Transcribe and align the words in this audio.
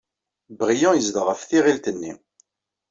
Brian 0.59 0.97
yezdeɣ 0.97 1.23
ɣef 1.27 1.41
tiɣilt-nni. 1.49 2.13